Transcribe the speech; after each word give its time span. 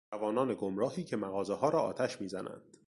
جوانان 0.13 0.53
گمراهی 0.59 1.03
که 1.03 1.17
مغازهها 1.17 1.69
را 1.69 1.79
آتش 1.81 2.21
میزنند. 2.21 2.77